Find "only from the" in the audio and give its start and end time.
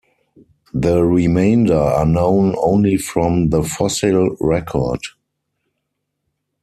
2.57-3.61